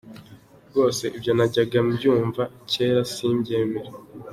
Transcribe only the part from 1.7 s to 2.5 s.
mbyumva